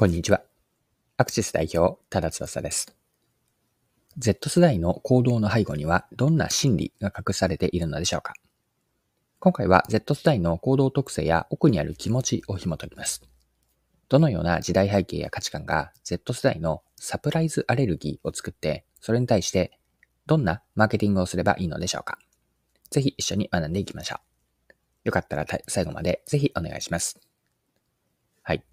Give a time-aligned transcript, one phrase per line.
[0.00, 0.40] こんにちは。
[1.18, 2.96] アクシス代表、多田翼です。
[4.16, 8.32] Z 世代の行動の背後にはどんな心理が隠されているのでしょうか？
[9.40, 13.20] 今回は Z 世代の行動特性や奥にある気持ちを紐解きます。
[14.08, 19.78] どのような時代背景や価値観が Z 世代のサプライズアレルギーを作って、それに対して
[20.24, 22.16] どんなマーケティングをすればいいのでしょうか？
[22.88, 24.70] ぜひ一緒に学んでいきましょう。
[25.08, 27.20] よかったら最後までぜひお願いします。
[28.42, 28.64] はい。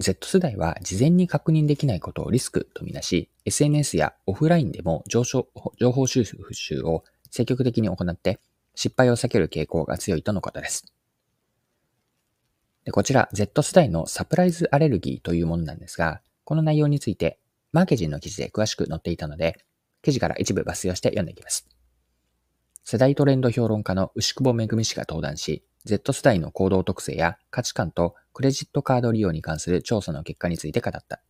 [0.00, 8.38] Z 世代は事前に確認できないことをリスクとみなし、SNS やオフラインでも情報収集を積極的に行って
[8.76, 10.86] 失敗を避ける傾向が強いとのことです。
[12.84, 17.40] でこちら Z 世代のサプライズアレルギーというものなんですが、この内容について
[17.72, 19.58] マーケジンの記事で詳しく載っていたので、
[20.02, 21.68] 記事から一部抜粋をして読んでいきます。
[22.84, 31.22] 世代トレンド評論家の牛久保恵氏が登壇し、Z 世代の行動特性や価値観とクレジットカード利用に関する調査の結果について語った。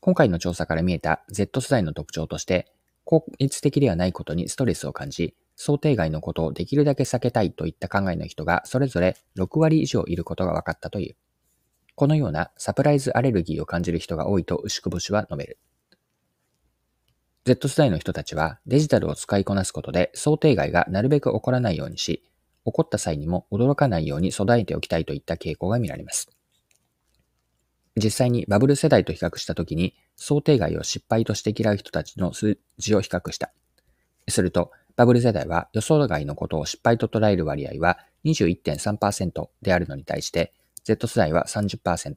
[0.00, 2.66] 今回の調査から見えた Z 世代の特徴として、
[3.04, 11.16] 効率的ではないことにストレスを感じ、想定外のことをできるだけ避けたいといった考えの人がそれぞれ6割以上いることが分かったという。
[11.94, 15.58] このようなサプライズアレルギーを感じる人が多いと牛久保氏は述べる。
[17.44, 22.27] Z 世代の人たちはデジタルを使いこなすことで想定外がなるべく起こらないようにし、
[22.68, 26.30] 起こった際にも驚かないように備えておきたいといった傾向が見られます。
[27.96, 33.52] 実際にバブル世代と比較したときに想定外を失敗として嫌う人たちの数字を比較した。
[34.28, 40.52] すると、バブル世代は予想外のことを失敗と捉える割合は21.3%であるのに対して、
[40.84, 42.14] Z 世代は30%。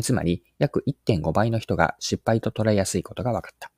[0.00, 3.70] つまり、約1.5倍の人が失敗と捉えやすいことが分かった。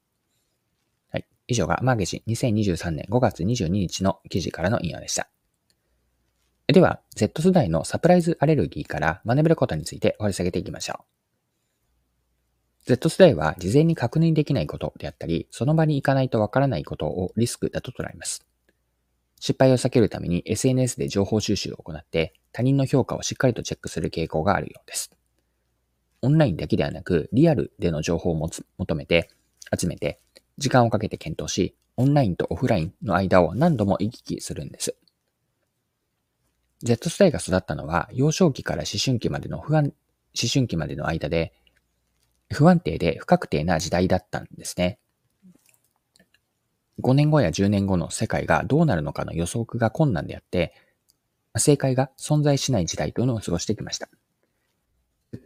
[1.10, 1.26] はい。
[1.48, 5.28] 以上がマーゲジン2023年5月22日の記事からの引用でした。
[6.66, 11.04] では、Z 世代のサプライズアレルギーから学べることについて掘り下げていきましょう。
[12.86, 18.46] Z 世代は事前に確認できないことであったり、その場に行かないとわからないことをリスクだと捉えます。
[19.40, 25.10] 失敗を避けるために SNS で情報収集を行って他人の評価をしっかりとチェックする傾向があるようです。
[26.22, 29.28] オンラインだけではなく、リアルでの情報を求めて、
[29.78, 30.18] 集めて、
[30.56, 34.96] 時間をかけて検討し、オンラインとオフラインの間を何度も行き来するんです。
[36.84, 39.92] Z 世代が育ったのは幼少期から思春期までの不安、思
[40.52, 41.54] 春期までの間で
[42.52, 44.98] 不安定で不確定な時代だったんですね。
[47.00, 50.74] 5年後や10年後の世界がどうなるのかの予測が困難であって、
[51.56, 54.08] 正解が存在しない時代というのを過ごしてきました。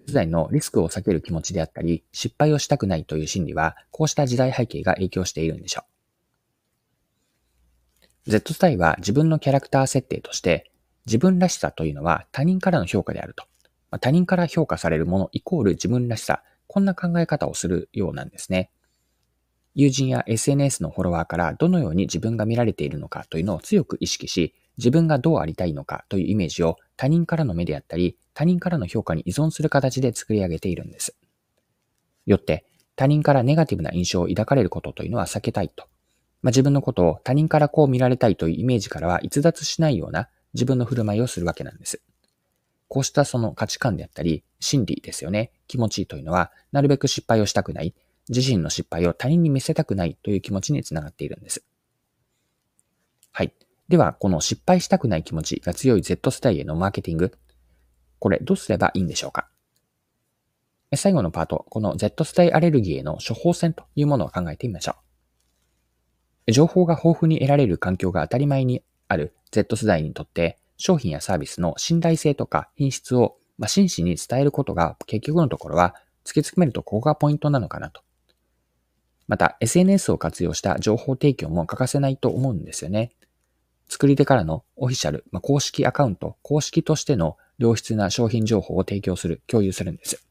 [0.06, 5.84] 時代のリスクを避ける気持ちであったり、失敗をしたくないという心理は、こうした時代背景が影響しているんでしょ
[8.26, 8.30] う。
[8.30, 10.70] Z 世代は自分のキャラクター設定として、
[11.08, 13.44] 自分らしさというのは他人からの評価であると。
[13.90, 16.42] ま他人から評価されるものイコール自分らしさ。
[16.66, 18.70] こんな考え方をするようなんですね。
[19.74, 31.16] 友人や SNS のフォロワーからどのように自分が見られているのかというのを強く意識し、自分がどうありたいのかというイメージを他人からの目であったり、他人からの評価に依存する形で作り上げているんです。
[32.26, 32.66] よって、
[32.96, 35.84] 他人からネガティブな印象を抱かれることというのは避けたいと。
[36.42, 42.00] まあ、自分のことを他人からこう見られたいというイメージからは逸脱しないような自分の振る舞いをするわけなんです。
[42.88, 45.52] こうしたその価値観であったり、心理ですよね。
[45.66, 47.94] 気持ちというのは、なるべく失敗をしたくない、
[48.30, 51.64] 自身の失敗を他人に見せたくないという気持ちにつながっているんです。
[53.32, 53.52] はい。
[53.88, 57.32] では、この失敗したくない気持ちが強い Z 世代へのマーケティング、
[58.18, 59.48] これどうすればいいんでしょうか？
[60.96, 64.96] 最後のパート、この Z 世代アレルギーへの処方箋というものを考えてみましょ
[66.46, 66.52] う。
[66.52, 78.02] 情報が豊富に得られる環境が当たり前にある Z 世代にとって商品やサービスの信頼性とか品質を、ま、真摯に伝えることが結局のところは突き詰めるとここがポイントなのかなと。
[79.26, 83.12] また SNS を活用した情報提供も欠かせないと思うんですよね。
[83.88, 90.22] 作り手からのオフィシャル、まあ、公式アカウント、公式としての良質な商品情報を提供する、共有するんです。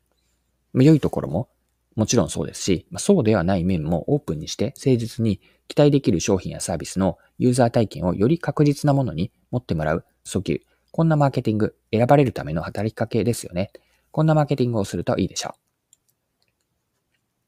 [0.74, 1.50] 良いところも
[1.98, 10.62] もちろんそうですし、そうではない面もオープンにして誠実に期待できる商品やサービスのユーザー体験をより確実なものに持ってもらう訴求。
[10.92, 13.72] こんなマーケティング、選ばれるための働きかけですよね。
[14.12, 15.60] こんなマーケティングをするといいでしょう。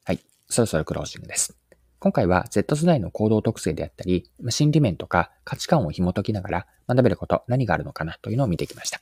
[0.04, 0.20] はい。
[0.48, 1.56] そろそろクロージングです。
[2.00, 9.00] 今回は Z 世代の行動特性であったり、心理面とか価値観を紐解きながら学べること何があるのかなというのを見てきました。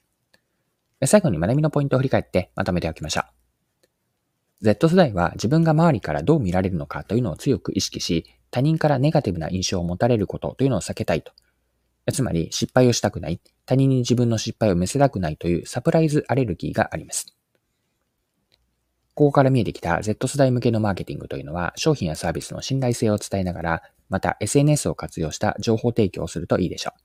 [1.06, 3.37] 最後に学びのポイントを振り返ってまとめておきましょう。
[4.60, 11.32] Z 世代は自分が周りからどう見られるのかというのを強く意識し、他人からネガティブな印象を持たれることというのを避けたいと。
[12.12, 17.26] つまり、失敗をしたくない、他人に自分の失敗を見せたくないというサプライズアレルギーがあります。
[19.14, 27.00] ここから見えてきた Z 世代向けのマーケティングというのは、商品やサービスの信頼性を伝えながら、また SNS を活用した情報提供をするといいでしょう。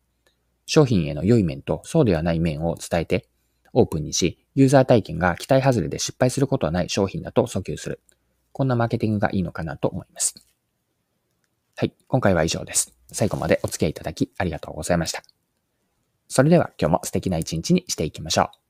[0.66, 3.28] 商品への良い面とそうではない面を伝えて、
[3.74, 8.02] オープンにし、ユーザー体験が期待外れで失敗することはない商品だと訴求する。
[8.52, 10.36] こんなマーケティングがいいのかなと思います。
[11.76, 12.94] はい、今回は以上です。
[13.12, 15.24] 最後までお付き合いいただきありがとうございました。
[16.28, 18.63] それでは今日も素敵な一日にしていきましょう。